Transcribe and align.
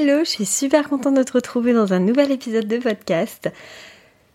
Hello, 0.00 0.20
je 0.20 0.30
suis 0.30 0.46
super 0.46 0.88
contente 0.88 1.16
de 1.16 1.24
te 1.24 1.32
retrouver 1.32 1.72
dans 1.72 1.92
un 1.92 1.98
nouvel 1.98 2.30
épisode 2.30 2.68
de 2.68 2.76
podcast. 2.76 3.50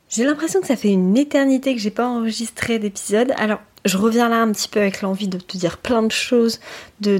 J'ai 0.10 0.26
l'impression 0.26 0.60
que 0.60 0.68
ça 0.68 0.76
fait 0.76 0.92
une 0.92 1.16
éternité 1.16 1.74
que 1.74 1.80
j'ai 1.80 1.90
pas 1.90 2.06
enregistré 2.06 2.80
d'épisode. 2.80 3.32
Alors, 3.38 3.62
je 3.86 3.98
reviens 3.98 4.28
là 4.28 4.42
un 4.42 4.52
petit 4.52 4.68
peu 4.68 4.82
avec 4.82 5.02
l'envie 5.02 5.30
de 5.30 5.38
te 5.38 5.56
dire 5.56 5.78
plein 5.78 6.04
de 6.04 6.12
choses, 6.12 6.60
de, 7.00 7.18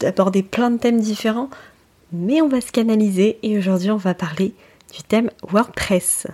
d'aborder 0.00 0.42
plein 0.42 0.70
de 0.70 0.78
thèmes 0.78 0.98
différents, 0.98 1.50
mais 2.10 2.40
on 2.40 2.48
va 2.48 2.62
se 2.62 2.72
canaliser 2.72 3.38
et 3.42 3.58
aujourd'hui 3.58 3.90
on 3.90 3.98
va 3.98 4.14
parler 4.14 4.54
du 4.96 5.02
thème 5.02 5.30
WordPress. 5.46 6.26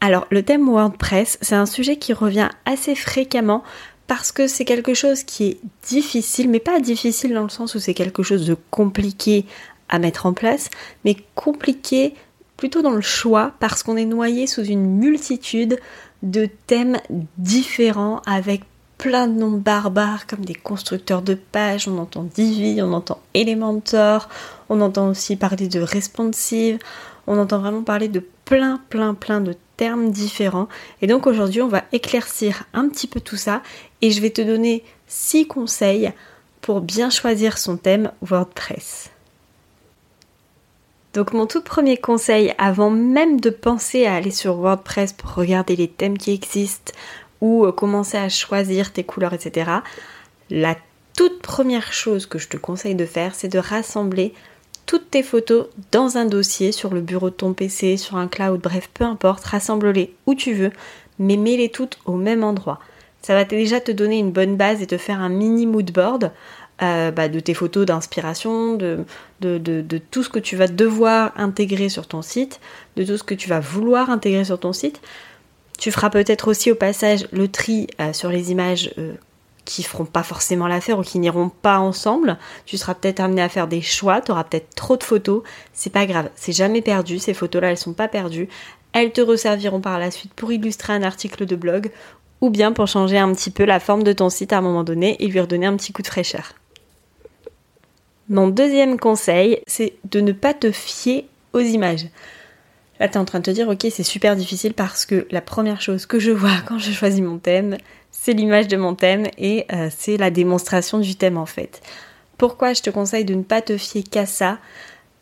Alors, 0.00 0.26
le 0.30 0.42
thème 0.42 0.66
WordPress, 0.66 1.36
c'est 1.42 1.56
un 1.56 1.66
sujet 1.66 1.98
qui 1.98 2.14
revient 2.14 2.48
assez 2.64 2.94
fréquemment 2.94 3.64
parce 4.06 4.32
que 4.32 4.46
c'est 4.46 4.64
quelque 4.64 4.94
chose 4.94 5.24
qui 5.24 5.44
est 5.44 5.58
difficile, 5.86 6.48
mais 6.48 6.60
pas 6.60 6.80
difficile 6.80 7.34
dans 7.34 7.42
le 7.42 7.48
sens 7.50 7.74
où 7.74 7.78
c'est 7.78 7.94
quelque 7.94 8.22
chose 8.22 8.46
de 8.46 8.56
compliqué 8.70 9.44
à 9.88 9.98
mettre 9.98 10.26
en 10.26 10.32
place, 10.32 10.70
mais 11.04 11.16
compliqué 11.34 12.14
plutôt 12.56 12.82
dans 12.82 12.92
le 12.92 13.00
choix 13.00 13.52
parce 13.60 13.82
qu'on 13.82 13.96
est 13.96 14.04
noyé 14.04 14.46
sous 14.46 14.64
une 14.64 14.86
multitude 14.86 15.78
de 16.22 16.48
thèmes 16.66 16.98
différents 17.36 18.22
avec 18.26 18.62
plein 18.98 19.26
de 19.26 19.38
noms 19.38 19.50
barbares 19.50 20.26
comme 20.26 20.44
des 20.44 20.54
constructeurs 20.54 21.22
de 21.22 21.34
pages, 21.34 21.88
on 21.88 21.98
entend 21.98 22.22
Divi, 22.22 22.80
on 22.80 22.92
entend 22.92 23.20
Elementor, 23.34 24.28
on 24.68 24.80
entend 24.80 25.08
aussi 25.08 25.36
parler 25.36 25.68
de 25.68 25.80
responsive, 25.80 26.78
on 27.26 27.38
entend 27.38 27.58
vraiment 27.58 27.82
parler 27.82 28.08
de 28.08 28.24
plein 28.44 28.80
plein 28.88 29.14
plein 29.14 29.40
de 29.40 29.54
termes 29.76 30.10
différents. 30.10 30.68
Et 31.02 31.06
donc 31.06 31.26
aujourd'hui 31.26 31.60
on 31.60 31.68
va 31.68 31.82
éclaircir 31.92 32.64
un 32.72 32.88
petit 32.88 33.06
peu 33.06 33.20
tout 33.20 33.36
ça 33.36 33.62
et 34.00 34.10
je 34.10 34.20
vais 34.20 34.30
te 34.30 34.42
donner 34.42 34.84
6 35.08 35.48
conseils 35.48 36.12
pour 36.60 36.80
bien 36.80 37.10
choisir 37.10 37.58
son 37.58 37.76
thème 37.76 38.10
WordPress. 38.22 39.10
Donc 41.14 41.32
mon 41.32 41.46
tout 41.46 41.62
premier 41.62 41.96
conseil, 41.96 42.52
avant 42.58 42.90
même 42.90 43.40
de 43.40 43.50
penser 43.50 44.04
à 44.04 44.14
aller 44.14 44.32
sur 44.32 44.56
WordPress 44.56 45.12
pour 45.12 45.34
regarder 45.34 45.76
les 45.76 45.86
thèmes 45.86 46.18
qui 46.18 46.32
existent 46.32 46.92
ou 47.40 47.64
euh, 47.64 47.72
commencer 47.72 48.18
à 48.18 48.28
choisir 48.28 48.92
tes 48.92 49.04
couleurs, 49.04 49.32
etc., 49.32 49.70
la 50.50 50.76
toute 51.16 51.40
première 51.40 51.92
chose 51.92 52.26
que 52.26 52.38
je 52.38 52.48
te 52.48 52.56
conseille 52.56 52.96
de 52.96 53.06
faire, 53.06 53.36
c'est 53.36 53.48
de 53.48 53.60
rassembler 53.60 54.34
toutes 54.86 55.10
tes 55.10 55.22
photos 55.22 55.66
dans 55.92 56.16
un 56.16 56.26
dossier 56.26 56.72
sur 56.72 56.92
le 56.92 57.00
bureau 57.00 57.30
de 57.30 57.34
ton 57.34 57.54
PC, 57.54 57.96
sur 57.96 58.16
un 58.16 58.26
cloud, 58.26 58.60
bref, 58.60 58.90
peu 58.92 59.04
importe, 59.04 59.44
rassemble-les 59.44 60.12
où 60.26 60.34
tu 60.34 60.52
veux, 60.52 60.72
mais 61.20 61.36
mets-les 61.36 61.68
toutes 61.68 61.98
au 62.06 62.16
même 62.16 62.42
endroit. 62.42 62.80
Ça 63.22 63.34
va 63.34 63.44
déjà 63.44 63.80
te 63.80 63.92
donner 63.92 64.18
une 64.18 64.32
bonne 64.32 64.56
base 64.56 64.82
et 64.82 64.86
te 64.86 64.98
faire 64.98 65.20
un 65.20 65.30
mini 65.30 65.66
mood 65.66 65.90
board 65.92 66.32
euh, 66.82 67.12
bah, 67.12 67.28
de 67.28 67.38
tes 67.38 67.54
photos 67.54 67.86
d'inspiration, 67.86 68.74
de, 68.74 69.04
tout 70.10 70.24
ce 70.24 70.28
que 70.28 70.40
tu 70.40 70.56
vas 70.56 70.66
devoir 70.66 71.32
intégrer 71.36 71.88
sur 71.88 72.08
ton 72.08 72.20
site, 72.20 72.60
de 72.96 73.04
tout 73.04 73.16
ce 73.16 73.22
que 73.22 73.34
tu 73.34 73.48
vas 73.48 73.60
vouloir 73.60 74.10
intégrer 74.10 74.44
sur 74.44 74.58
ton 74.58 74.72
site. 74.72 75.00
Tu 75.78 75.92
feras 75.92 76.10
peut-être 76.10 76.48
aussi 76.48 76.72
au 76.72 76.74
passage 76.74 77.28
le 77.30 77.46
tri 77.46 77.86
euh, 78.00 78.12
sur 78.12 78.28
les 78.30 78.50
images 78.50 78.92
euh, 78.98 79.14
qui 79.64 79.84
feront 79.84 80.04
pas 80.04 80.24
forcément 80.24 80.66
l'affaire 80.66 80.98
ou 80.98 81.02
qui 81.02 81.20
n'iront 81.20 81.48
pas 81.48 81.78
ensemble. 81.78 82.38
Tu 82.66 82.76
seras 82.76 82.94
peut-être 82.94 83.20
amené 83.20 83.42
à 83.42 83.48
faire 83.48 83.68
des 83.68 83.80
choix, 83.80 84.20
tu 84.20 84.32
auras 84.32 84.42
peut-être 84.42 84.74
trop 84.74 84.96
de 84.96 85.04
photos. 85.04 85.44
C'est 85.72 85.92
pas 85.92 86.06
grave, 86.06 86.28
c'est 86.34 86.52
jamais 86.52 86.82
perdu, 86.82 87.20
ces 87.20 87.34
photos-là 87.34 87.70
elles 87.70 87.78
sont 87.78 87.92
pas 87.92 88.08
perdues. 88.08 88.48
Elles 88.92 89.12
te 89.12 89.20
resserviront 89.20 89.80
par 89.80 90.00
la 90.00 90.10
suite 90.10 90.34
pour 90.34 90.50
illustrer 90.50 90.92
un 90.92 91.04
article 91.04 91.46
de 91.46 91.54
blog 91.54 91.92
ou 92.40 92.50
bien 92.50 92.72
pour 92.72 92.88
changer 92.88 93.18
un 93.18 93.32
petit 93.32 93.50
peu 93.50 93.64
la 93.64 93.78
forme 93.78 94.02
de 94.02 94.12
ton 94.12 94.28
site 94.28 94.52
à 94.52 94.58
un 94.58 94.60
moment 94.60 94.82
donné 94.82 95.16
et 95.22 95.28
lui 95.28 95.38
redonner 95.38 95.66
un 95.66 95.76
petit 95.76 95.92
coup 95.92 96.02
de 96.02 96.08
fraîcheur. 96.08 96.54
Mon 98.28 98.48
deuxième 98.48 98.98
conseil, 98.98 99.60
c'est 99.66 99.94
de 100.10 100.20
ne 100.20 100.32
pas 100.32 100.54
te 100.54 100.72
fier 100.72 101.28
aux 101.52 101.60
images. 101.60 102.06
Là, 102.98 103.08
tu 103.08 103.14
es 103.14 103.18
en 103.18 103.24
train 103.24 103.40
de 103.40 103.44
te 103.44 103.50
dire, 103.50 103.68
ok, 103.68 103.86
c'est 103.90 104.02
super 104.02 104.34
difficile 104.34 104.72
parce 104.72 105.04
que 105.04 105.26
la 105.30 105.40
première 105.40 105.80
chose 105.82 106.06
que 106.06 106.18
je 106.18 106.30
vois 106.30 106.56
quand 106.66 106.78
je 106.78 106.90
choisis 106.90 107.20
mon 107.20 107.38
thème, 107.38 107.76
c'est 108.10 108.32
l'image 108.32 108.68
de 108.68 108.76
mon 108.76 108.94
thème 108.94 109.26
et 109.36 109.66
euh, 109.72 109.90
c'est 109.94 110.16
la 110.16 110.30
démonstration 110.30 110.98
du 110.98 111.16
thème 111.16 111.36
en 111.36 111.46
fait. 111.46 111.82
Pourquoi 112.38 112.72
je 112.72 112.82
te 112.82 112.90
conseille 112.90 113.24
de 113.24 113.34
ne 113.34 113.42
pas 113.42 113.60
te 113.60 113.76
fier 113.76 114.02
qu'à 114.02 114.24
ça? 114.24 114.58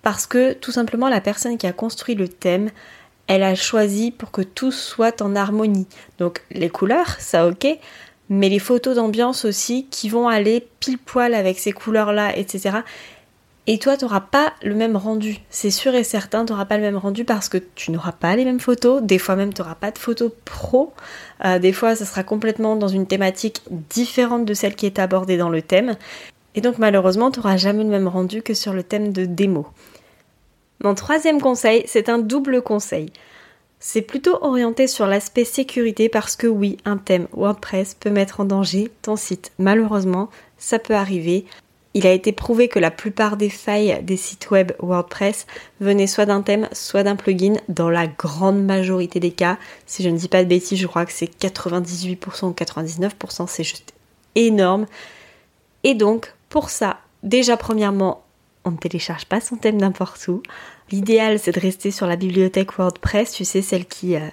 Parce 0.03 0.27
que 0.27 0.53
tout 0.53 0.73
simplement, 0.73 1.09
la 1.09 1.21
personne 1.21 1.59
qui 1.59 1.67
a 1.67 1.73
construit 1.73 2.15
le 2.15 2.29
thème, 2.29 2.71
elle 3.27 3.43
a 3.43 3.55
choisi 3.55 4.11
pour 4.11 4.31
que 4.31 4.43
tout 4.43 4.73
soit 4.73 5.23
en 5.23 5.35
harmonie. 5.35 5.87
Donc 6.19 6.43
les 6.51 6.69
couleurs, 6.69 7.17
ça 7.19 7.49
ok, 7.49 7.67
mais 8.29 8.49
les 8.49 8.59
photos 8.59 8.97
d'ambiance 8.97 9.45
aussi 9.45 9.87
qui 9.91 10.09
vont 10.09 10.29
aller 10.29 10.67
pile 10.81 10.99
poil 10.99 11.35
avec 11.35 11.59
ces 11.59 11.73
couleurs-là, 11.73 12.37
etc. 12.37 12.79
Et 13.69 13.79
toi, 13.79 13.97
tu 13.97 14.05
n'auras 14.05 14.21
pas 14.21 14.55
le 14.63 14.75
même 14.75 14.97
rendu. 14.97 15.39
C'est 15.49 15.71
sûr 15.71 15.95
et 15.95 16.03
certain, 16.03 16.45
tu 16.45 16.53
n'auras 16.53 16.65
pas 16.65 16.77
le 16.77 16.83
même 16.83 16.97
rendu 16.97 17.25
parce 17.25 17.49
que 17.49 17.59
tu 17.59 17.93
n'auras 17.93 18.11
pas 18.11 18.35
les 18.35 18.45
mêmes 18.45 18.59
photos. 18.59 19.01
Des 19.03 19.19
fois 19.19 19.37
même, 19.37 19.55
tu 19.55 19.63
n'auras 19.63 19.77
pas 19.77 19.93
de 19.93 19.99
photos 19.99 20.33
pro. 20.45 20.93
Euh, 21.45 21.61
des 21.61 21.73
fois, 21.73 21.95
ça 21.95 22.05
sera 22.05 22.25
complètement 22.25 22.75
dans 22.75 22.89
une 22.89 23.07
thématique 23.07 23.63
différente 23.71 24.45
de 24.45 24.55
celle 24.55 24.75
qui 24.75 24.87
est 24.87 24.99
abordée 24.99 25.37
dans 25.37 25.49
le 25.49 25.63
thème. 25.63 25.97
Et 26.57 26.61
donc, 26.61 26.79
malheureusement, 26.79 27.31
tu 27.31 27.39
n'auras 27.39 27.57
jamais 27.57 27.85
le 27.85 27.91
même 27.91 28.09
rendu 28.09 28.43
que 28.43 28.53
sur 28.55 28.73
le 28.73 28.83
thème 28.83 29.13
de 29.13 29.27
démo. 29.27 29.69
Mon 30.83 30.97
troisième 30.97 31.41
conseil, 31.41 31.85
c'est 31.87 32.09
un 32.09 32.19
double 32.19 32.63
conseil. 32.63 33.13
C'est 33.85 34.01
plutôt 34.01 34.39
orienté 34.43 34.87
sur 34.87 35.09
l'aspect 35.09 35.45
sécurité 35.45 36.09
parce 36.09 36.37
que 36.37 36.47
oui, 36.47 36.77
un 36.85 36.99
thème 36.99 37.27
WordPress 37.33 37.95
peut 37.95 38.11
mettre 38.11 38.39
en 38.39 38.45
danger 38.45 38.93
ton 39.03 39.17
site. 39.17 39.51
Malheureusement, 39.59 40.31
ça 40.57 40.79
peut 40.79 40.95
arriver. 40.95 41.47
Il 41.93 42.07
a 42.07 42.13
été 42.13 42.31
prouvé 42.31 42.69
que 42.69 42.79
la 42.79 42.93
plupart 42.93 43.37
des 43.37 43.51
failles 43.51 44.01
des 44.05 44.17
sites 44.17 44.53
web 44.53 44.71
WordPress 44.79 45.49
venaient 45.81 46.07
soit 46.07 46.27
d'un 46.27 46.43
thème, 46.43 46.69
soit 46.71 47.03
d'un 47.03 47.17
plugin, 47.17 47.55
dans 47.69 47.91
la 47.91 48.07
grande 48.07 48.65
majorité 48.65 49.19
des 49.19 49.33
cas. 49.33 49.59
Si 49.85 50.05
je 50.05 50.11
ne 50.11 50.17
dis 50.17 50.29
pas 50.29 50.45
de 50.45 50.49
bêtises, 50.49 50.79
je 50.79 50.87
crois 50.87 51.05
que 51.05 51.13
c'est 51.13 51.37
98% 51.41 52.45
ou 52.45 52.53
99%, 52.53 53.49
c'est 53.49 53.65
juste 53.65 53.95
énorme. 54.37 54.87
Et 55.83 55.95
donc, 55.95 56.33
pour 56.51 56.71
ça, 56.71 57.01
déjà 57.25 57.57
premièrement, 57.57 58.23
on 58.65 58.71
ne 58.71 58.77
télécharge 58.77 59.27
pas 59.27 59.41
son 59.41 59.57
thème 59.57 59.77
n'importe 59.77 60.29
où. 60.29 60.43
L'idéal, 60.91 61.39
c'est 61.39 61.53
de 61.53 61.61
rester 61.61 61.91
sur 61.91 62.07
la 62.07 62.17
bibliothèque 62.17 62.79
WordPress, 62.79 63.33
tu 63.33 63.45
sais, 63.45 63.63
celle 63.63 63.87
qui, 63.87 64.15
euh, 64.17 64.29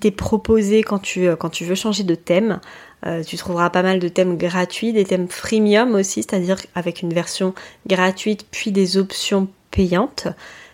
t'est 0.00 0.10
proposée 0.10 0.82
quand 0.82 0.98
tu, 0.98 1.26
euh, 1.26 1.36
quand 1.36 1.50
tu 1.50 1.64
veux 1.64 1.74
changer 1.74 2.04
de 2.04 2.14
thème. 2.14 2.60
Euh, 3.06 3.22
tu 3.22 3.36
trouveras 3.36 3.70
pas 3.70 3.82
mal 3.82 3.98
de 3.98 4.08
thèmes 4.08 4.36
gratuits, 4.36 4.92
des 4.92 5.04
thèmes 5.04 5.28
freemium 5.28 5.94
aussi, 5.94 6.22
c'est-à-dire 6.22 6.58
avec 6.74 7.02
une 7.02 7.12
version 7.12 7.54
gratuite 7.86 8.46
puis 8.50 8.72
des 8.72 8.96
options 8.96 9.48
payantes. 9.70 10.28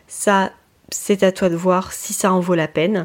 Ça, 0.06 0.52
c'est 0.90 1.22
à 1.22 1.32
toi 1.32 1.48
de 1.48 1.56
voir 1.56 1.92
si 1.92 2.12
ça 2.12 2.32
en 2.32 2.40
vaut 2.40 2.54
la 2.54 2.68
peine. 2.68 3.04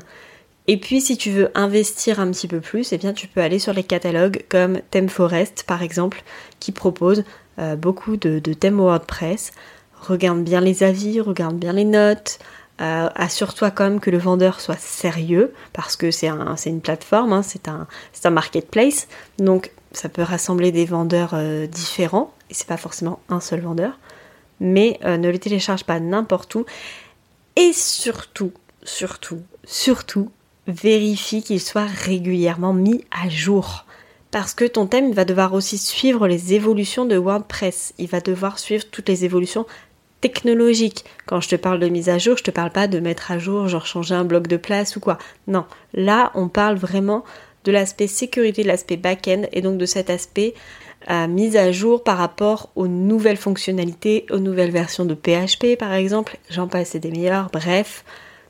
Et 0.67 0.77
puis 0.77 0.99
si 0.99 1.17
tu 1.17 1.31
veux 1.31 1.49
investir 1.55 2.19
un 2.19 2.29
petit 2.29 2.47
peu 2.47 2.59
plus, 2.59 2.91
eh 2.91 2.97
bien 2.97 3.13
tu 3.13 3.27
peux 3.27 3.41
aller 3.41 3.57
sur 3.57 3.73
les 3.73 3.83
catalogues 3.83 4.43
comme 4.49 4.81
ThemeForest 4.91 5.63
par 5.63 5.81
exemple, 5.81 6.23
qui 6.59 6.73
propose 6.73 7.23
beaucoup 7.77 8.17
de, 8.17 8.39
thèmes 8.53 8.79
WordPress. 8.79 9.51
Regarde 9.99 10.43
bien 10.43 10.61
les 10.61 10.83
avis, 10.83 11.21
regarde 11.21 11.57
bien 11.57 11.73
les 11.73 11.85
notes, 11.85 12.39
euh, 12.79 13.09
assure-toi 13.15 13.71
quand 13.71 13.85
même 13.85 13.99
que 13.99 14.11
le 14.11 14.19
vendeur 14.19 14.59
soit 14.61 14.79
sérieux, 14.79 15.51
parce 15.73 15.95
que 15.95 16.11
c'est 16.11 16.27
un, 16.27 16.55
une 16.65 16.81
plateforme, 16.81 17.33
hein, 17.33 17.41
c'est 17.41 17.67
un, 17.67 17.87
marketplace, 18.29 19.07
donc 19.39 19.71
ça 19.93 20.09
peut 20.09 20.21
rassembler 20.21 20.71
des 20.71 20.85
vendeurs 20.85 21.31
euh, 21.33 21.65
différents, 21.65 22.31
et 22.51 22.53
c'est 22.53 22.67
pas 22.67 22.77
forcément 22.77 23.19
un 23.29 23.39
seul 23.39 23.61
vendeur, 23.61 23.97
mais 24.59 24.99
euh, 25.05 25.17
ne 25.17 25.29
le 25.29 25.39
télécharge 25.39 25.85
pas 25.85 25.99
n'importe 25.99 26.53
où, 26.53 26.65
et 27.55 27.73
surtout, 27.73 28.51
surtout, 28.83 29.41
surtout, 29.63 30.29
vérifie 30.67 31.41
qu'il 31.41 31.61
soit 31.61 31.87
régulièrement 31.87 32.73
mis 32.73 33.03
à 33.09 33.27
jour 33.27 33.85
parce 34.31 34.53
que 34.53 34.65
ton 34.65 34.87
thème 34.87 35.11
va 35.11 35.25
devoir 35.25 35.53
aussi 35.53 35.77
suivre 35.77 36.27
les 36.27 36.53
évolutions 36.53 37.05
de 37.05 37.17
WordPress. 37.17 37.93
Il 37.97 38.07
va 38.07 38.19
devoir 38.19 38.59
suivre 38.59 38.85
toutes 38.89 39.09
les 39.09 39.25
évolutions 39.25 39.65
technologique. 40.21 41.05
Quand 41.25 41.41
je 41.41 41.49
te 41.49 41.55
parle 41.55 41.79
de 41.79 41.89
mise 41.89 42.09
à 42.09 42.17
jour, 42.17 42.37
je 42.37 42.43
te 42.43 42.51
parle 42.51 42.71
pas 42.71 42.87
de 42.87 42.99
mettre 42.99 43.31
à 43.31 43.39
jour, 43.39 43.67
genre 43.67 43.85
changer 43.85 44.15
un 44.15 44.25
bloc 44.25 44.47
de 44.47 44.57
place 44.57 44.95
ou 44.95 44.99
quoi. 44.99 45.17
Non, 45.47 45.65
là 45.93 46.31
on 46.33 46.47
parle 46.47 46.77
vraiment 46.77 47.23
de 47.63 47.71
l'aspect 47.71 48.07
sécurité, 48.07 48.63
de 48.63 48.67
l'aspect 48.67 48.97
back-end 48.97 49.43
et 49.51 49.61
donc 49.61 49.77
de 49.77 49.85
cet 49.85 50.09
aspect 50.09 50.53
euh, 51.09 51.27
mise 51.27 51.55
à 51.55 51.71
jour 51.71 52.03
par 52.03 52.17
rapport 52.17 52.69
aux 52.75 52.87
nouvelles 52.87 53.37
fonctionnalités, 53.37 54.25
aux 54.31 54.39
nouvelles 54.39 54.71
versions 54.71 55.05
de 55.05 55.13
PHP 55.13 55.77
par 55.77 55.93
exemple, 55.93 56.37
j'en 56.49 56.67
passe 56.67 56.95
et 56.95 56.99
des 56.99 57.11
meilleurs, 57.11 57.49
bref. 57.51 58.03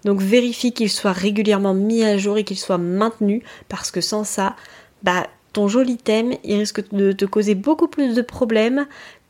Donc 0.06 0.22
vérifie 0.22 0.72
qu'il 0.74 0.90
soit 0.90 1.12
régulièrement 1.12 1.74
mis 1.74 2.04
à 2.04 2.18
jour 2.18 2.38
et 2.38 2.44
qu'il 2.44 2.58
soit 2.58 2.78
maintenu 2.78 3.44
parce 3.68 3.92
que 3.92 4.00
sans 4.00 4.24
ça, 4.24 4.56
bah 5.04 5.28
joli 5.66 5.98
thème, 5.98 6.34
il 6.44 6.60
risque 6.60 6.88
de 6.94 7.12
te 7.12 7.26
causer 7.26 7.56
beaucoup 7.56 7.88
plus 7.88 8.14
de 8.14 8.22
problèmes 8.22 8.86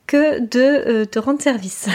que 0.07 0.39
de 0.39 0.59
euh, 0.59 1.06
te 1.06 1.19
rendre 1.19 1.41
service. 1.41 1.88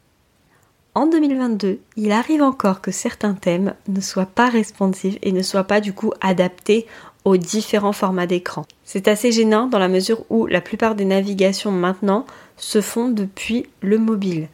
en 0.94 1.06
2022, 1.06 1.78
il 1.96 2.10
arrive 2.10 2.42
encore 2.42 2.80
que 2.80 2.90
certains 2.90 3.34
thèmes 3.34 3.74
ne 3.86 4.00
soient 4.00 4.26
pas 4.26 4.48
responsifs 4.48 5.18
et 5.22 5.30
ne 5.30 5.42
soient 5.42 5.64
pas 5.64 5.80
du 5.80 5.92
coup 5.92 6.12
adaptés 6.20 6.86
aux 7.24 7.36
différents 7.36 7.92
formats 7.92 8.26
d'écran. 8.26 8.64
C'est 8.84 9.08
assez 9.08 9.32
gênant 9.32 9.66
dans 9.66 9.80
la 9.80 9.88
mesure 9.88 10.24
où 10.30 10.46
la 10.46 10.60
plupart 10.60 10.94
des 10.94 11.04
navigations 11.04 11.72
maintenant 11.72 12.24
se 12.56 12.80
font 12.80 13.08
depuis 13.08 13.66
le 13.82 13.98
mobile. 13.98 14.48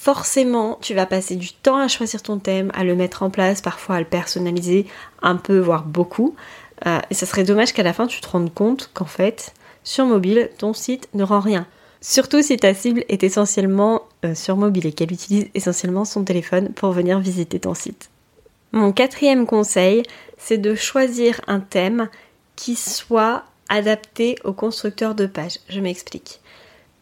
Forcément, 0.00 0.78
tu 0.80 0.94
vas 0.94 1.06
passer 1.06 1.34
du 1.34 1.52
temps 1.52 1.78
à 1.78 1.88
choisir 1.88 2.22
ton 2.22 2.38
thème, 2.38 2.70
à 2.74 2.84
le 2.84 2.94
mettre 2.94 3.22
en 3.22 3.30
place, 3.30 3.60
parfois 3.60 3.96
à 3.96 4.00
le 4.00 4.06
personnaliser 4.06 4.86
un 5.22 5.36
peu, 5.36 5.58
voire 5.58 5.84
beaucoup. 5.84 6.36
Euh, 6.86 7.00
et 7.10 7.14
ça 7.14 7.26
serait 7.26 7.44
dommage 7.44 7.72
qu'à 7.72 7.82
la 7.82 7.92
fin 7.92 8.06
tu 8.06 8.20
te 8.20 8.28
rendes 8.28 8.52
compte 8.52 8.90
qu'en 8.94 9.04
fait, 9.04 9.52
sur 9.84 10.06
mobile, 10.06 10.50
ton 10.58 10.72
site 10.72 11.08
ne 11.14 11.24
rend 11.24 11.40
rien. 11.40 11.66
Surtout 12.00 12.42
si 12.42 12.56
ta 12.56 12.74
cible 12.74 13.04
est 13.08 13.24
essentiellement 13.24 14.02
euh, 14.24 14.34
sur 14.34 14.56
mobile 14.56 14.86
et 14.86 14.92
qu'elle 14.92 15.12
utilise 15.12 15.48
essentiellement 15.54 16.04
son 16.04 16.24
téléphone 16.24 16.72
pour 16.72 16.92
venir 16.92 17.18
visiter 17.18 17.58
ton 17.58 17.74
site. 17.74 18.10
Mon 18.72 18.92
quatrième 18.92 19.46
conseil, 19.46 20.02
c'est 20.36 20.58
de 20.58 20.74
choisir 20.74 21.40
un 21.46 21.60
thème 21.60 22.08
qui 22.54 22.76
soit 22.76 23.44
adapté 23.68 24.36
au 24.44 24.52
constructeur 24.52 25.14
de 25.14 25.26
page. 25.26 25.58
Je 25.68 25.80
m'explique. 25.80 26.40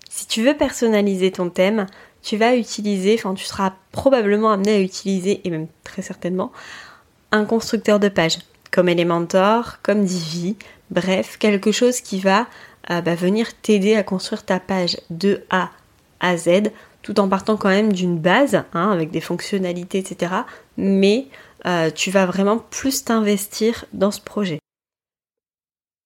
Si 0.08 0.26
tu 0.26 0.43
veux 0.43 0.56
personnaliser 0.56 1.32
ton 1.32 1.50
thème, 1.50 1.87
tu 2.22 2.37
vas 2.37 2.56
utiliser, 2.56 3.14
enfin 3.19 3.34
tu 3.34 3.44
seras 3.44 3.75
probablement 3.93 4.50
amené 4.50 4.76
à 4.76 4.81
utiliser, 4.81 5.40
et 5.44 5.50
même 5.50 5.69
très 5.84 6.02
certainement, 6.02 6.52
un 7.32 7.44
constructeur 7.44 8.00
de 8.00 8.08
page, 8.08 8.38
comme 8.76 8.90
Elementor, 8.90 9.78
comme 9.82 10.05
Divi, 10.05 10.55
bref, 10.90 11.38
quelque 11.38 11.73
chose 11.73 12.02
qui 12.02 12.20
va 12.20 12.46
euh, 12.90 13.00
bah, 13.00 13.14
venir 13.14 13.55
t'aider 13.62 13.96
à 13.96 14.02
construire 14.02 14.44
ta 14.44 14.61
page 14.61 14.99
de 15.08 15.43
A 15.49 15.70
à 16.20 16.37
Z, 16.37 16.64
tout 17.00 17.19
en 17.19 17.26
partant 17.26 17.56
quand 17.56 17.70
même 17.70 17.94
d'une 17.94 18.19
base, 18.19 18.64
hein, 18.75 18.90
avec 18.93 19.11
des 19.11 19.23
fonctionnalités, 19.23 19.96
etc. 19.96 20.31
Mais 20.76 21.28
euh, 21.64 21.90
tu 21.90 22.11
vas 22.11 22.26
vraiment 22.26 22.58
plus 22.58 23.02
t'investir 23.02 23.87
dans 23.94 24.11
ce 24.11 24.20
projet. 24.20 24.58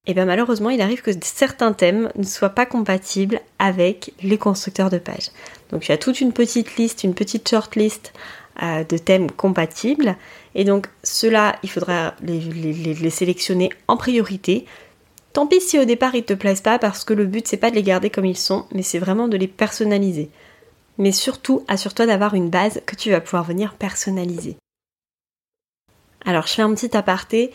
Et 0.07 0.15
bien 0.15 0.25
malheureusement, 0.25 0.71
il 0.71 0.81
arrive 0.81 1.03
que 1.03 1.11
certains 1.23 1.73
thèmes 1.73 2.09
ne 2.15 2.23
soient 2.23 2.51
pas 2.51 2.67
compatibles 2.67 3.41
avec 3.59 4.15
les 4.23 4.39
constructeurs 4.39 4.91
de 4.91 4.99
pages. 4.99 5.31
Donc 5.73 5.89
il 5.89 5.93
y 5.93 5.99
toute 5.99 6.21
une 6.21 6.33
petite 6.33 6.77
liste, 6.77 7.03
une 7.03 7.15
petite 7.15 7.49
shortlist 7.49 8.13
de 8.61 8.99
thèmes 8.99 9.31
compatibles. 9.31 10.17
Et 10.55 10.65
donc 10.65 10.89
ceux-là, 11.03 11.57
il 11.63 11.71
faudra 11.71 12.15
les, 12.23 12.41
les, 12.41 13.11
sélectionner 13.11 13.71
en 13.89 13.97
priorité. 13.97 14.67
Tant 15.33 15.47
pis 15.47 15.61
si 15.61 15.79
au 15.79 15.85
départ 15.85 16.15
ils 16.15 16.25
te 16.25 16.35
plaisent 16.35 16.61
pas 16.61 16.79
parce 16.79 17.05
que 17.05 17.15
le 17.15 17.25
but 17.25 17.47
c'est 17.47 17.57
pas 17.57 17.71
de 17.71 17.77
les 17.77 17.83
garder 17.83 18.11
comme 18.11 18.27
ils 18.27 18.37
sont, 18.37 18.67
mais 18.73 18.83
c'est 18.83 18.99
vraiment 18.99 19.29
de 19.29 19.37
les 19.37 19.49
personnaliser. 19.49 20.29
Mais 20.99 21.13
surtout, 21.13 21.65
assure-toi 21.69 22.07
d'avoir 22.07 22.35
une 22.35 22.51
base 22.51 22.83
que 22.85 22.97
tu 22.97 23.11
vas 23.11 23.21
pouvoir 23.21 23.45
venir 23.45 23.75
personnaliser. 23.75 24.57
Alors 26.27 26.47
je 26.47 26.55
fais 26.55 26.63
un 26.63 26.75
petit 26.75 26.95
aparté, 26.97 27.53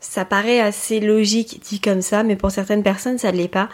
ça 0.00 0.24
paraît 0.24 0.60
assez 0.60 1.00
logique 1.00 1.60
dit 1.68 1.80
comme 1.80 2.02
ça, 2.02 2.22
mais 2.22 2.36
pour 2.36 2.52
certaines 2.52 2.82
personnes 2.82 3.18
ça 3.18 3.32
ne 3.32 3.36
l'est 3.36 3.48
pas. 3.48 3.68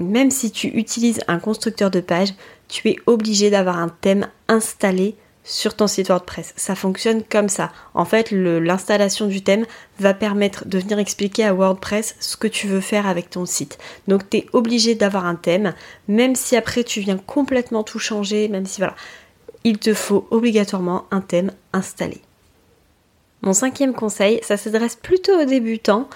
Même 0.00 0.30
si 0.30 0.50
tu 0.50 0.68
utilises 0.68 1.20
un 1.26 1.38
constructeur 1.38 1.90
de 1.90 2.00
page, 2.00 2.34
tu 2.68 2.88
es 2.88 2.96
obligé 3.06 3.50
d'avoir 3.50 3.78
un 3.78 3.88
thème 3.88 4.28
installé 4.48 5.16
sur 5.48 5.74
ton 5.74 5.86
site 5.86 6.08
WordPress. 6.08 6.52
Ça 6.56 6.74
fonctionne 6.74 7.22
comme 7.24 7.48
ça. 7.48 7.72
En 7.94 8.04
fait, 8.04 8.30
l'installation 8.30 9.26
du 9.26 9.42
thème 9.42 9.64
va 9.98 10.12
permettre 10.12 10.68
de 10.68 10.78
venir 10.78 10.98
expliquer 10.98 11.44
à 11.44 11.54
WordPress 11.54 12.16
ce 12.20 12.36
que 12.36 12.46
tu 12.46 12.68
veux 12.68 12.82
faire 12.82 13.06
avec 13.06 13.30
ton 13.30 13.46
site. 13.46 13.78
Donc, 14.06 14.28
tu 14.28 14.38
es 14.38 14.46
obligé 14.52 14.94
d'avoir 14.94 15.24
un 15.24 15.36
thème, 15.36 15.74
même 16.06 16.36
si 16.36 16.54
après 16.54 16.84
tu 16.84 17.00
viens 17.00 17.16
complètement 17.16 17.82
tout 17.82 17.98
changer, 17.98 18.48
même 18.48 18.66
si 18.66 18.80
voilà, 18.80 18.94
il 19.64 19.78
te 19.78 19.94
faut 19.94 20.28
obligatoirement 20.30 21.06
un 21.10 21.22
thème 21.22 21.50
installé. 21.72 22.20
Mon 23.40 23.52
cinquième 23.52 23.94
conseil, 23.94 24.40
ça 24.42 24.56
s'adresse 24.56 24.96
plutôt 24.96 25.40
aux 25.40 25.44
débutants. 25.44 26.08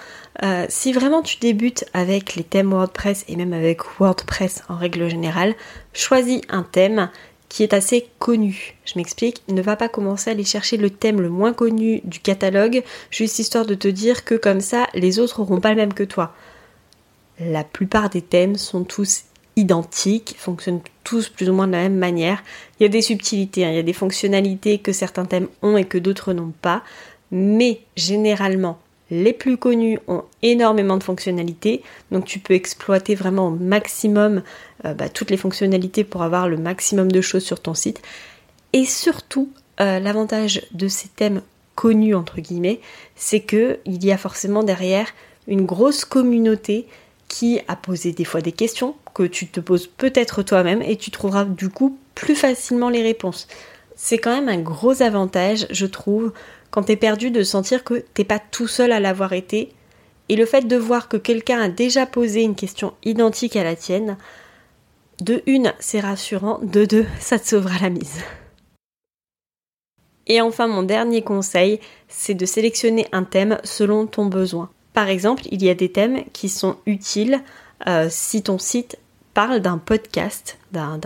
Euh, 0.43 0.65
si 0.69 0.91
vraiment 0.91 1.21
tu 1.21 1.37
débutes 1.37 1.85
avec 1.93 2.35
les 2.35 2.43
thèmes 2.43 2.71
WordPress 2.71 3.23
et 3.29 3.35
même 3.35 3.53
avec 3.53 3.81
WordPress 3.97 4.63
en 4.67 4.75
règle 4.75 5.09
générale, 5.09 5.55
choisis 5.93 6.41
un 6.49 6.63
thème 6.63 7.09
qui 7.53 7.61
est 7.61 7.75
assez 7.75 8.07
connu. 8.17 8.79
Je 8.83 8.93
m'explique, 8.95 9.43
ne 9.47 9.61
va 9.61 9.75
pas 9.75 9.87
commencer 9.87 10.31
à 10.31 10.33
aller 10.33 10.43
chercher 10.43 10.75
le 10.75 10.89
thème 10.89 11.21
le 11.21 11.29
moins 11.29 11.53
connu 11.53 12.01
du 12.03 12.19
catalogue, 12.19 12.81
juste 13.11 13.37
histoire 13.37 13.67
de 13.67 13.75
te 13.75 13.87
dire 13.87 14.25
que 14.25 14.33
comme 14.33 14.59
ça, 14.59 14.87
les 14.95 15.19
autres 15.19 15.39
n'auront 15.39 15.61
pas 15.61 15.69
le 15.69 15.75
même 15.75 15.93
que 15.93 16.03
toi. 16.03 16.33
La 17.39 17.63
plupart 17.63 18.09
des 18.09 18.23
thèmes 18.23 18.55
sont 18.55 18.83
tous 18.83 19.25
identiques, 19.55 20.33
fonctionnent 20.39 20.81
tous 21.03 21.29
plus 21.29 21.47
ou 21.47 21.53
moins 21.53 21.67
de 21.67 21.73
la 21.73 21.83
même 21.83 21.97
manière. 21.97 22.43
Il 22.79 22.83
y 22.83 22.85
a 22.87 22.89
des 22.89 23.03
subtilités, 23.03 23.65
hein. 23.65 23.69
il 23.69 23.75
y 23.75 23.79
a 23.79 23.83
des 23.83 23.93
fonctionnalités 23.93 24.79
que 24.79 24.91
certains 24.91 25.25
thèmes 25.25 25.47
ont 25.61 25.77
et 25.77 25.85
que 25.85 25.99
d'autres 25.99 26.33
n'ont 26.33 26.53
pas 26.59 26.81
mais 27.35 27.81
généralement 27.97 28.79
les 29.11 29.33
plus 29.33 29.57
connus 29.57 29.99
ont 30.07 30.23
énormément 30.41 30.97
de 30.97 31.03
fonctionnalités, 31.03 31.81
donc 32.11 32.25
tu 32.25 32.39
peux 32.39 32.53
exploiter 32.53 33.15
vraiment 33.15 33.47
au 33.47 33.51
maximum 33.51 34.43
euh, 34.85 34.93
bah, 34.93 35.09
toutes 35.09 35.29
les 35.29 35.37
fonctionnalités 35.37 36.03
pour 36.03 36.23
avoir 36.23 36.47
le 36.47 36.57
maximum 36.57 37.11
de 37.11 37.21
choses 37.21 37.43
sur 37.43 37.59
ton 37.59 37.73
site. 37.73 38.01
Et 38.71 38.85
surtout, 38.85 39.49
euh, 39.81 39.99
l'avantage 39.99 40.61
de 40.71 40.87
ces 40.87 41.09
thèmes 41.09 41.41
connus 41.75 42.15
entre 42.15 42.39
guillemets, 42.39 42.79
c'est 43.15 43.41
que 43.41 43.79
il 43.85 44.03
y 44.03 44.11
a 44.11 44.17
forcément 44.17 44.63
derrière 44.63 45.07
une 45.47 45.65
grosse 45.65 46.05
communauté 46.05 46.87
qui 47.27 47.59
a 47.67 47.75
posé 47.75 48.11
des 48.11 48.25
fois 48.25 48.41
des 48.41 48.51
questions 48.51 48.95
que 49.13 49.23
tu 49.23 49.47
te 49.47 49.59
poses 49.59 49.87
peut-être 49.87 50.43
toi-même 50.43 50.81
et 50.81 50.97
tu 50.97 51.11
trouveras 51.11 51.45
du 51.45 51.69
coup 51.69 51.97
plus 52.15 52.35
facilement 52.35 52.89
les 52.89 53.01
réponses. 53.01 53.47
C'est 53.95 54.17
quand 54.17 54.33
même 54.33 54.49
un 54.49 54.61
gros 54.61 55.01
avantage, 55.01 55.67
je 55.71 55.85
trouve, 55.85 56.31
quand 56.73 56.81
t'es 56.81 56.95
perdu, 56.95 57.29
de 57.29 57.43
sentir 57.43 57.83
que 57.83 58.03
t'es 58.15 58.23
pas 58.23 58.39
tout 58.39 58.65
seul 58.67 58.91
à 58.93 58.99
l'avoir 58.99 59.33
été. 59.33 59.71
Et 60.27 60.35
le 60.35 60.47
fait 60.47 60.67
de 60.67 60.75
voir 60.75 61.07
que 61.07 61.17
quelqu'un 61.17 61.59
a 61.59 61.69
déjà 61.69 62.07
posé 62.07 62.41
une 62.41 62.55
question 62.55 62.95
identique 63.05 63.55
à 63.55 63.63
la 63.63 63.75
tienne, 63.75 64.17
de 65.21 65.43
une, 65.45 65.71
c'est 65.79 65.99
rassurant, 65.99 66.57
de 66.63 66.85
deux, 66.85 67.05
ça 67.19 67.37
te 67.37 67.47
sauvera 67.47 67.77
la 67.79 67.91
mise. 67.91 68.21
Et 70.25 70.41
enfin, 70.41 70.65
mon 70.65 70.81
dernier 70.81 71.21
conseil, 71.21 71.79
c'est 72.07 72.33
de 72.33 72.45
sélectionner 72.47 73.05
un 73.11 73.23
thème 73.23 73.59
selon 73.63 74.07
ton 74.07 74.25
besoin. 74.25 74.71
Par 74.93 75.09
exemple, 75.09 75.43
il 75.51 75.63
y 75.63 75.69
a 75.69 75.75
des 75.75 75.91
thèmes 75.91 76.23
qui 76.33 76.49
sont 76.49 76.77
utiles 76.87 77.43
euh, 77.85 78.07
si 78.09 78.41
ton 78.41 78.57
site 78.57 78.97
parle 79.35 79.59
d'un 79.59 79.77
podcast, 79.77 80.57
d'un 80.71 80.99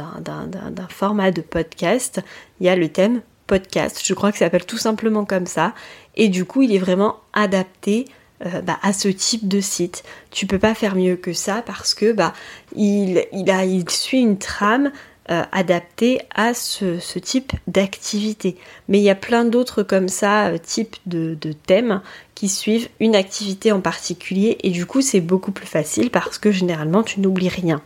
format 0.88 1.32
de 1.32 1.42
podcast. 1.42 2.22
Il 2.62 2.68
y 2.68 2.70
a 2.70 2.78
le 2.78 2.88
thème 2.88 3.22
podcast. 3.48 4.02
Je 4.04 4.14
crois 4.14 4.32
que 4.32 4.38
ça 4.38 4.46
s'appelle 4.46 4.66
tout 4.66 4.78
simplement 4.78 5.26
comme 5.26 5.48
ça. 5.48 5.74
Et 6.16 6.30
du 6.30 6.46
coup, 6.46 6.62
il 6.62 6.74
est 6.74 6.80
vraiment 6.80 7.18
adapté 7.34 8.06
euh, 8.46 8.62
bah, 8.62 8.78
à 8.84 8.94
ce 8.94 9.08
type 9.08 9.48
de 9.48 9.62
site. 9.62 10.04
Tu 10.30 10.46
peux 10.46 10.60
pas 10.60 10.76
faire 10.76 10.96
mieux 10.96 11.16
que 11.16 11.34
ça 11.34 11.64
parce 11.66 11.96
que 11.96 12.12
bah 12.12 12.34
il, 12.76 13.26
il, 13.32 13.50
a, 13.50 13.66
il 13.66 13.90
suit 13.90 14.20
une 14.20 14.38
trame 14.38 14.92
euh, 15.32 15.44
adaptée 15.52 16.22
à 16.36 16.54
ce, 16.54 17.20
type 17.20 17.52
d'activité. 17.68 18.56
Mais 18.88 19.00
il 19.00 19.04
y 19.04 19.10
a 19.10 19.16
plein 19.16 19.44
d'autres 19.44 19.84
comme 19.84 20.08
ça, 20.08 20.48
euh, 20.48 20.58
types 20.58 20.98
de, 21.06 21.36
de 21.42 21.52
thèmes 21.52 22.02
qui 22.34 22.48
suivent 22.48 22.88
une 23.00 23.16
activité 23.16 23.72
en 23.72 23.82
particulier 23.82 24.58
et 24.64 24.70
du 24.70 24.86
coup 24.86 25.02
c'est 25.02 25.20
beaucoup 25.20 25.52
plus 25.52 25.66
facile 25.66 26.12
parce 26.12 26.38
que 26.38 26.52
généralement 26.52 27.04
tu 27.04 27.20
n'oublies 27.20 27.50
rien. 27.50 27.82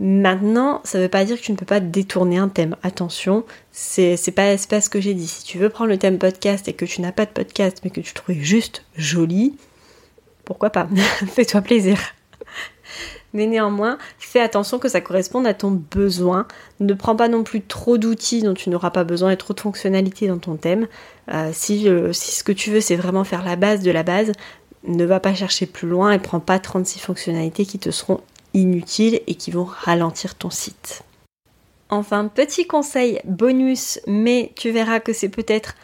Maintenant, 0.00 0.80
ça 0.84 0.98
ne 0.98 1.04
veut 1.04 1.08
pas 1.08 1.24
dire 1.24 1.36
que 1.36 1.42
tu 1.42 1.50
ne 1.50 1.56
peux 1.56 1.66
pas 1.66 1.80
détourner 1.80 2.38
un 2.38 2.48
thème. 2.48 2.76
Attention, 2.82 3.44
c'est 3.72 4.16
pas, 4.34 4.54
pas 4.68 4.80
ce 4.80 4.88
que 4.88 5.00
j'ai 5.00 5.14
dit. 5.14 5.26
Si 5.26 5.44
tu 5.44 5.58
veux 5.58 5.70
prendre 5.70 5.90
le 5.90 5.98
thème 5.98 6.18
podcast 6.18 6.68
et 6.68 6.72
que 6.72 6.84
tu 6.84 7.00
n'as 7.00 7.10
pas 7.10 7.26
de 7.26 7.30
podcast 7.30 7.80
mais 7.82 7.90
que 7.90 8.00
tu 8.00 8.14
trouves 8.14 8.36
juste 8.36 8.84
joli, 8.96 9.56
pourquoi 10.44 10.70
pas? 10.70 10.88
Fais-toi 11.32 11.62
plaisir. 11.62 11.98
Mais 13.34 13.46
néanmoins, 13.46 13.98
fais 14.18 14.40
attention 14.40 14.78
que 14.78 14.88
ça 14.88 15.00
corresponde 15.00 15.46
à 15.46 15.52
ton 15.52 15.70
besoin. 15.70 16.46
Ne 16.80 16.94
prends 16.94 17.16
pas 17.16 17.28
non 17.28 17.42
plus 17.42 17.60
trop 17.60 17.98
d'outils 17.98 18.42
dont 18.42 18.54
tu 18.54 18.70
n'auras 18.70 18.90
pas 18.90 19.04
besoin 19.04 19.32
et 19.32 19.36
trop 19.36 19.52
de 19.52 19.60
fonctionnalités 19.60 20.28
dans 20.28 20.38
ton 20.38 20.56
thème. 20.56 20.86
Euh, 21.32 21.50
si, 21.52 21.88
euh, 21.88 22.12
si 22.12 22.36
ce 22.36 22.44
que 22.44 22.52
tu 22.52 22.70
veux 22.70 22.80
c'est 22.80 22.96
vraiment 22.96 23.24
faire 23.24 23.44
la 23.44 23.56
base 23.56 23.82
de 23.82 23.90
la 23.90 24.02
base, 24.02 24.32
ne 24.84 25.04
va 25.04 25.20
pas 25.20 25.34
chercher 25.34 25.66
plus 25.66 25.88
loin 25.88 26.12
et 26.12 26.18
prends 26.18 26.40
pas 26.40 26.58
36 26.58 27.00
fonctionnalités 27.00 27.66
qui 27.66 27.78
te 27.78 27.90
seront 27.90 28.20
inutiles 28.60 29.20
et 29.26 29.34
qui 29.34 29.50
vont 29.50 29.64
ralentir 29.64 30.34
ton 30.34 30.50
site. 30.50 31.02
Enfin, 31.90 32.28
petit 32.28 32.66
conseil 32.66 33.20
bonus, 33.24 34.00
mais 34.06 34.52
tu 34.56 34.70
verras 34.70 35.00
que 35.00 35.12
c'est 35.12 35.30
peut-être 35.30 35.74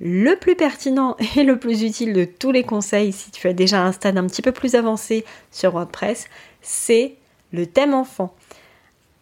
le 0.00 0.34
plus 0.36 0.56
pertinent 0.56 1.16
et 1.36 1.42
le 1.42 1.58
plus 1.58 1.82
utile 1.82 2.12
de 2.12 2.24
tous 2.24 2.52
les 2.52 2.64
conseils 2.64 3.12
si 3.12 3.30
tu 3.30 3.48
as 3.48 3.52
déjà 3.52 3.82
un 3.82 3.92
stade 3.92 4.18
un 4.18 4.26
petit 4.26 4.42
peu 4.42 4.52
plus 4.52 4.74
avancé 4.74 5.24
sur 5.50 5.72
WordPress, 5.72 6.26
c'est 6.60 7.14
le 7.52 7.66
thème 7.66 7.94
enfant. 7.94 8.34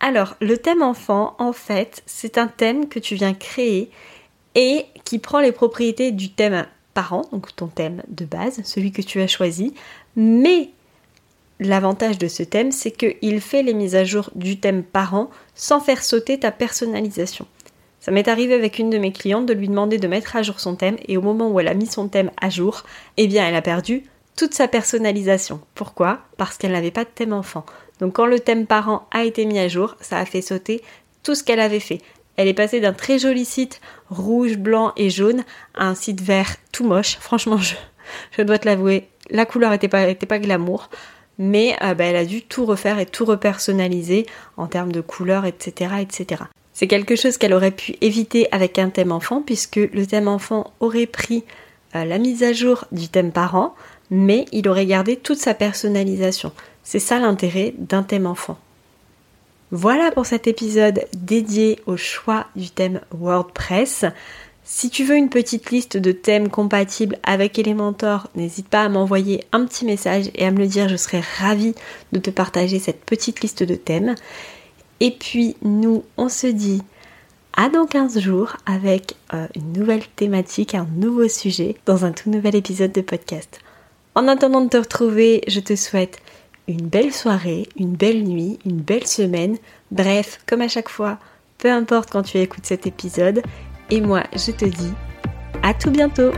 Alors, 0.00 0.34
le 0.40 0.58
thème 0.58 0.82
enfant, 0.82 1.36
en 1.38 1.52
fait, 1.52 2.02
c'est 2.06 2.36
un 2.36 2.48
thème 2.48 2.88
que 2.88 2.98
tu 2.98 3.14
viens 3.14 3.34
créer 3.34 3.90
et 4.56 4.86
qui 5.04 5.20
prend 5.20 5.38
les 5.38 5.52
propriétés 5.52 6.10
du 6.10 6.30
thème 6.30 6.66
parent, 6.92 7.22
donc 7.32 7.54
ton 7.54 7.68
thème 7.68 8.02
de 8.08 8.24
base, 8.24 8.60
celui 8.64 8.90
que 8.90 9.00
tu 9.00 9.20
as 9.20 9.28
choisi, 9.28 9.74
mais 10.16 10.70
l'avantage 11.68 12.18
de 12.18 12.28
ce 12.28 12.42
thème, 12.42 12.72
c'est 12.72 12.90
qu'il 12.90 13.40
fait 13.40 13.62
les 13.62 13.74
mises 13.74 13.94
à 13.94 14.04
jour 14.04 14.30
du 14.34 14.58
thème 14.58 14.82
parent 14.82 15.30
sans 15.54 15.80
faire 15.80 16.02
sauter 16.02 16.38
ta 16.38 16.50
personnalisation. 16.50 17.46
Ça 18.00 18.10
m'est 18.10 18.28
arrivé 18.28 18.54
avec 18.54 18.78
une 18.78 18.90
de 18.90 18.98
mes 18.98 19.12
clientes 19.12 19.46
de 19.46 19.54
lui 19.54 19.68
demander 19.68 19.98
de 19.98 20.08
mettre 20.08 20.34
à 20.34 20.42
jour 20.42 20.58
son 20.58 20.74
thème 20.74 20.96
et 21.06 21.16
au 21.16 21.22
moment 21.22 21.50
où 21.50 21.60
elle 21.60 21.68
a 21.68 21.74
mis 21.74 21.86
son 21.86 22.08
thème 22.08 22.32
à 22.40 22.50
jour, 22.50 22.82
eh 23.16 23.28
bien 23.28 23.46
elle 23.46 23.54
a 23.54 23.62
perdu 23.62 24.02
toute 24.36 24.54
sa 24.54 24.66
personnalisation. 24.66 25.60
Pourquoi? 25.74 26.20
Parce 26.36 26.58
qu'elle 26.58 26.72
n'avait 26.72 26.90
pas 26.90 27.04
de 27.04 27.10
thème 27.14 27.32
enfant. 27.32 27.64
Donc 28.00 28.14
quand 28.14 28.26
le 28.26 28.40
thème 28.40 28.66
parent 28.66 29.06
a 29.12 29.22
été 29.22 29.44
mis 29.44 29.58
à 29.58 29.68
jour, 29.68 29.96
ça 30.00 30.18
a 30.18 30.24
fait 30.24 30.42
sauter 30.42 30.82
tout 31.22 31.36
ce 31.36 31.44
qu'elle 31.44 31.60
avait 31.60 31.78
fait. 31.78 32.00
Elle 32.36 32.48
est 32.48 32.54
passée 32.54 32.80
d'un 32.80 32.92
très 32.92 33.18
joli 33.18 33.44
site 33.44 33.80
rouge, 34.10 34.56
blanc 34.56 34.92
et 34.96 35.10
jaune 35.10 35.44
à 35.74 35.86
un 35.86 35.94
site 35.94 36.20
vert 36.20 36.56
tout 36.72 36.84
moche. 36.84 37.18
Franchement, 37.20 37.58
je, 37.58 38.42
dois 38.42 38.58
te 38.58 38.66
l'avouer, 38.66 39.08
la 39.30 39.46
couleur 39.46 39.70
n'était 39.70 40.10
était 40.10 40.26
pas 40.26 40.38
glamour. 40.38 40.88
Mais 41.44 41.76
euh, 41.82 41.94
bah, 41.94 42.04
elle 42.04 42.14
a 42.14 42.24
dû 42.24 42.42
tout 42.42 42.64
refaire 42.64 43.00
et 43.00 43.06
tout 43.06 43.24
repersonnaliser 43.24 44.26
en 44.56 44.68
termes 44.68 44.92
de 44.92 45.00
couleur, 45.00 45.44
etc. 45.44 45.94
etc. 46.00 46.44
C'est 46.72 46.86
quelque 46.86 47.16
chose 47.16 47.36
qu'elle 47.36 47.52
aurait 47.52 47.72
pu 47.72 47.96
éviter 48.00 48.46
avec 48.52 48.78
un 48.78 48.90
thème 48.90 49.10
enfant, 49.10 49.42
puisque 49.44 49.74
le 49.76 50.06
thème 50.06 50.28
enfant 50.28 50.72
aurait 50.78 51.06
pris 51.06 51.42
euh, 51.96 52.04
la 52.04 52.18
mise 52.18 52.44
à 52.44 52.52
jour 52.52 52.84
du 52.92 53.08
thème 53.08 53.32
parent, 53.32 53.74
mais 54.08 54.44
il 54.52 54.68
aurait 54.68 54.86
gardé 54.86 55.16
toute 55.16 55.38
sa 55.38 55.52
personnalisation. 55.52 56.52
C'est 56.84 57.00
ça 57.00 57.18
l'intérêt 57.18 57.74
d'un 57.76 58.04
thème 58.04 58.26
enfant. 58.26 58.56
Voilà 59.72 60.12
pour 60.12 60.26
cet 60.26 60.46
épisode 60.46 61.06
dédié 61.12 61.80
au 61.86 61.96
choix 61.96 62.46
du 62.54 62.70
thème 62.70 63.00
WordPress. 63.10 64.04
Si 64.64 64.90
tu 64.90 65.04
veux 65.04 65.16
une 65.16 65.28
petite 65.28 65.70
liste 65.70 65.96
de 65.96 66.12
thèmes 66.12 66.48
compatibles 66.48 67.18
avec 67.24 67.58
Elementor, 67.58 68.28
n'hésite 68.36 68.68
pas 68.68 68.82
à 68.82 68.88
m'envoyer 68.88 69.44
un 69.50 69.64
petit 69.66 69.84
message 69.84 70.30
et 70.36 70.46
à 70.46 70.52
me 70.52 70.58
le 70.58 70.68
dire, 70.68 70.88
je 70.88 70.96
serai 70.96 71.20
ravie 71.38 71.74
de 72.12 72.20
te 72.20 72.30
partager 72.30 72.78
cette 72.78 73.04
petite 73.04 73.40
liste 73.40 73.64
de 73.64 73.74
thèmes. 73.74 74.14
Et 75.00 75.10
puis 75.10 75.56
nous, 75.62 76.04
on 76.16 76.28
se 76.28 76.46
dit 76.46 76.80
à 77.54 77.68
dans 77.68 77.86
15 77.86 78.20
jours 78.20 78.56
avec 78.64 79.16
euh, 79.34 79.46
une 79.56 79.72
nouvelle 79.72 80.06
thématique, 80.14 80.76
un 80.76 80.86
nouveau 80.94 81.26
sujet 81.26 81.74
dans 81.84 82.04
un 82.04 82.12
tout 82.12 82.30
nouvel 82.30 82.54
épisode 82.54 82.92
de 82.92 83.00
podcast. 83.00 83.60
En 84.14 84.28
attendant 84.28 84.60
de 84.60 84.68
te 84.68 84.76
retrouver, 84.76 85.42
je 85.48 85.58
te 85.58 85.74
souhaite 85.74 86.20
une 86.68 86.86
belle 86.86 87.12
soirée, 87.12 87.68
une 87.76 87.94
belle 87.94 88.22
nuit, 88.22 88.60
une 88.64 88.80
belle 88.80 89.08
semaine. 89.08 89.58
Bref, 89.90 90.38
comme 90.46 90.60
à 90.60 90.68
chaque 90.68 90.88
fois, 90.88 91.18
peu 91.58 91.70
importe 91.70 92.10
quand 92.10 92.22
tu 92.22 92.38
écoutes 92.38 92.66
cet 92.66 92.86
épisode. 92.86 93.42
Et 93.92 94.00
moi, 94.00 94.22
je 94.34 94.52
te 94.52 94.64
dis 94.64 94.94
à 95.62 95.74
tout 95.74 95.90
bientôt 95.90 96.32